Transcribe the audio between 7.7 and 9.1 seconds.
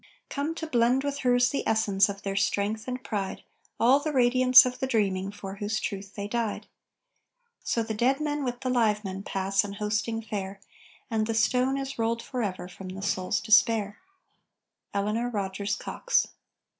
the dead men with the live